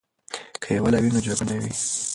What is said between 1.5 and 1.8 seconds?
وي.